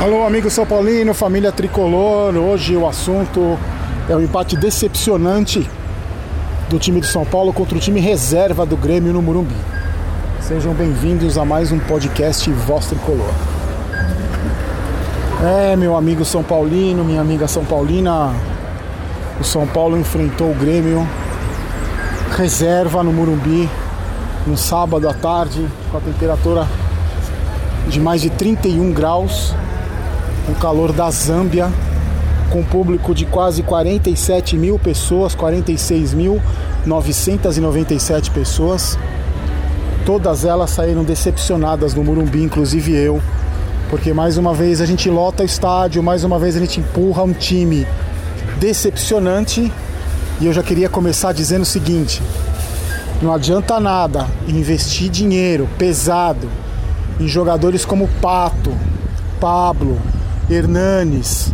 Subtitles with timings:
[0.00, 2.34] Alô, amigo São Paulino, família tricolor.
[2.34, 3.58] Hoje o assunto
[4.08, 5.68] é o empate decepcionante
[6.70, 9.54] do time de São Paulo contra o time reserva do Grêmio no Murumbi.
[10.40, 13.28] Sejam bem-vindos a mais um podcast Voz Tricolor.
[15.44, 18.32] É, meu amigo São Paulino, minha amiga São Paulina,
[19.38, 21.06] o São Paulo enfrentou o Grêmio
[22.38, 23.68] reserva no Murumbi
[24.46, 26.66] no sábado à tarde com a temperatura
[27.86, 29.54] de mais de 31 graus
[30.50, 31.72] o calor da Zâmbia,
[32.50, 38.98] com público de quase 47 mil pessoas, 46.997 pessoas.
[40.04, 43.22] Todas elas saíram decepcionadas no Murumbi, inclusive eu,
[43.88, 47.22] porque mais uma vez a gente lota o estádio, mais uma vez a gente empurra
[47.22, 47.86] um time
[48.58, 49.72] decepcionante.
[50.40, 52.20] E eu já queria começar dizendo o seguinte:
[53.22, 56.48] não adianta nada investir dinheiro pesado
[57.20, 58.72] em jogadores como Pato,
[59.38, 59.96] Pablo,
[60.50, 61.52] Hernanes,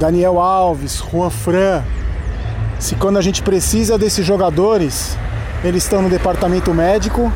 [0.00, 1.82] Daniel Alves, Juan Fran.
[2.78, 5.16] Se quando a gente precisa desses jogadores,
[5.62, 7.32] eles estão no departamento médico,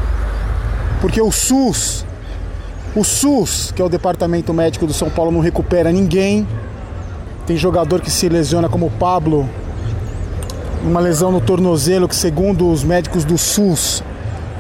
[1.01, 2.05] porque o SUS,
[2.95, 6.47] o SUS, que é o departamento médico do São Paulo, não recupera ninguém.
[7.47, 9.49] Tem jogador que se lesiona como o Pablo,
[10.83, 14.03] uma lesão no tornozelo que segundo os médicos do SUS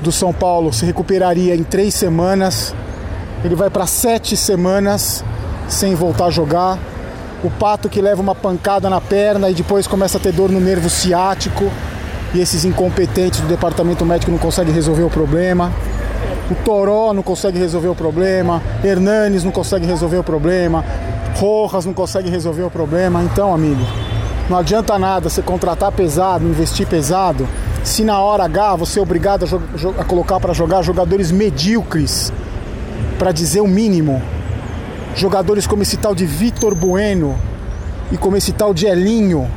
[0.01, 2.75] do São Paulo se recuperaria em três semanas.
[3.45, 5.25] Ele vai para sete semanas
[5.71, 6.79] sem voltar a jogar.
[7.43, 10.61] O pato que leva uma pancada na perna e depois começa a ter dor no
[10.61, 11.71] nervo ciático.
[12.35, 15.73] E esses incompetentes do departamento médico não conseguem resolver o problema.
[16.51, 18.61] O Toró não consegue resolver o problema.
[18.85, 20.85] Hernanes não consegue resolver o problema.
[21.37, 23.23] Rojas não consegue resolver o problema.
[23.23, 23.83] Então, amigo,
[24.51, 27.49] não adianta nada você contratar pesado, investir pesado,
[27.85, 32.33] se na hora H você é obrigado a, a colocar para jogar jogadores medíocres,
[33.19, 34.21] para dizer o mínimo
[35.15, 37.37] jogadores como esse tal de Vitor Bueno
[38.13, 39.49] e como esse tal de Elinho,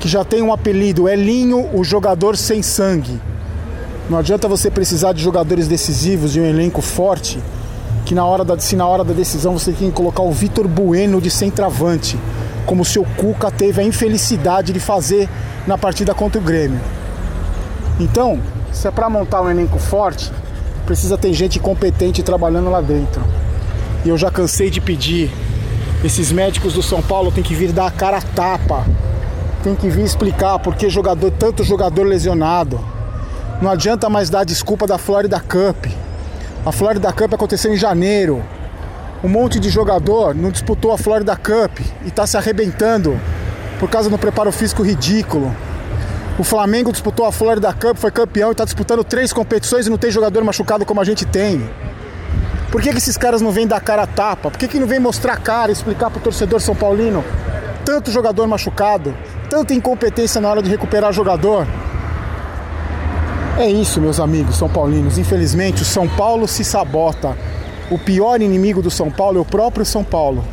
[0.00, 3.20] que já tem um apelido, Elinho, o jogador sem sangue.
[4.08, 7.38] Não adianta você precisar de jogadores decisivos, de um elenco forte,
[8.06, 10.66] que na hora da, se na hora da decisão você tem que colocar o Vitor
[10.66, 12.18] Bueno de centroavante,
[12.64, 15.28] como o seu Cuca teve a infelicidade de fazer
[15.66, 16.80] na partida contra o Grêmio.
[18.00, 18.38] Então,
[18.72, 20.32] se é para montar um elenco forte,
[20.86, 23.22] precisa ter gente competente trabalhando lá dentro.
[24.04, 25.30] E eu já cansei de pedir.
[26.04, 28.86] Esses médicos do São Paulo têm que vir dar a cara a tapa.
[29.62, 32.80] Tem que vir explicar por que jogador, tanto jogador lesionado.
[33.60, 35.86] Não adianta mais dar desculpa da Florida Cup.
[36.64, 38.42] A Florida Cup aconteceu em janeiro.
[39.22, 43.18] Um monte de jogador não disputou a Florida Cup e está se arrebentando
[43.80, 45.54] por causa do preparo físico ridículo.
[46.38, 49.98] O Flamengo disputou a Florida Cup, foi campeão e está disputando três competições e não
[49.98, 51.68] tem jogador machucado como a gente tem.
[52.70, 54.50] Por que, que esses caras não vêm dar cara a tapa?
[54.50, 57.24] Por que, que não vem mostrar a cara, explicar pro torcedor São Paulino?
[57.84, 59.14] Tanto jogador machucado,
[59.48, 61.66] tanta incompetência na hora de recuperar jogador.
[63.58, 65.16] É isso, meus amigos São Paulinos.
[65.16, 67.34] Infelizmente, o São Paulo se sabota.
[67.90, 70.44] O pior inimigo do São Paulo é o próprio São Paulo.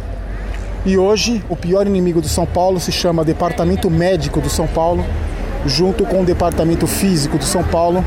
[0.86, 5.04] E hoje, o pior inimigo do São Paulo se chama Departamento Médico do São Paulo,
[5.66, 8.06] junto com o Departamento Físico do São Paulo,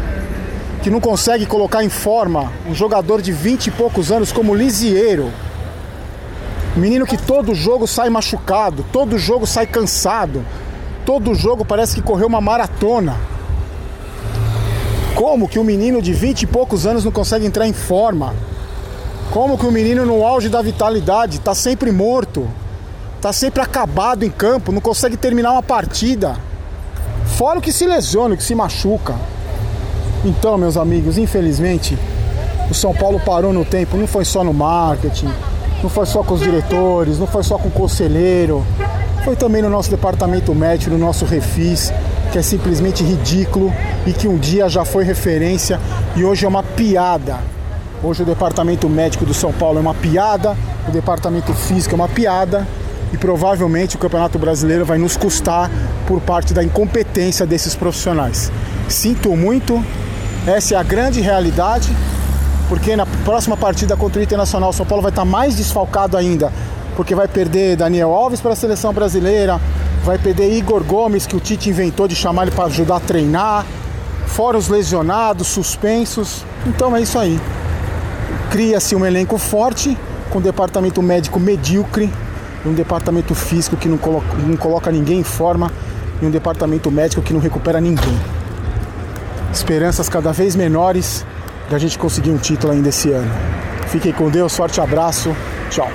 [0.83, 5.31] que não consegue colocar em forma um jogador de 20 e poucos anos como Lisieiro.
[6.77, 10.45] Menino que todo jogo sai machucado, todo jogo sai cansado,
[11.05, 13.17] todo jogo parece que correu uma maratona.
[15.15, 18.35] Como que um menino de 20 e poucos anos não consegue entrar em forma?
[19.33, 22.49] Como que o um menino no auge da vitalidade está sempre morto,
[23.17, 26.37] está sempre acabado em campo, não consegue terminar uma partida?
[27.37, 29.17] Fora o que se lesiona, o que se machuca.
[30.25, 31.97] Então, meus amigos, infelizmente,
[32.71, 35.29] o São Paulo parou no tempo, não foi só no marketing,
[35.83, 38.65] não foi só com os diretores, não foi só com o conselheiro,
[39.25, 41.93] foi também no nosso departamento médico, no nosso refis,
[42.33, 43.73] que é simplesmente ridículo
[44.07, 45.81] e que um dia já foi referência
[46.17, 47.39] e hoje é uma piada.
[48.03, 50.57] Hoje o departamento médico do São Paulo é uma piada,
[50.87, 52.67] o departamento físico é uma piada
[53.13, 55.71] e provavelmente o Campeonato Brasileiro vai nos custar
[56.07, 58.53] por parte da incompetência desses profissionais.
[58.89, 59.83] Sinto muito,
[60.47, 61.95] essa é a grande realidade,
[62.69, 66.53] porque na próxima partida contra o Internacional, São Paulo vai estar mais desfalcado ainda,
[66.97, 69.61] porque vai perder Daniel Alves para a seleção brasileira,
[70.05, 73.67] vai perder Igor Gomes, que o Tite inventou de chamar ele para ajudar a treinar,
[74.27, 76.45] fora os lesionados, suspensos.
[76.67, 77.41] Então é isso aí.
[78.51, 79.97] Cria-se um elenco forte,
[80.31, 82.11] com um departamento médico medíocre,
[82.65, 85.71] um departamento físico que não coloca, não coloca ninguém em forma
[86.21, 88.19] e um departamento médico que não recupera ninguém
[89.53, 91.25] esperanças cada vez menores
[91.69, 93.31] de a gente conseguir um título ainda esse ano.
[93.89, 95.35] Fiquem com Deus, forte abraço,
[95.71, 95.91] tchau.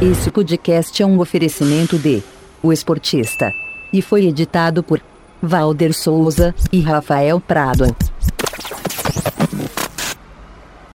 [0.00, 2.22] Esse podcast é um oferecimento de
[2.62, 3.52] O Esportista
[3.92, 5.00] e foi editado por
[5.40, 7.94] Valder Souza e Rafael Prado.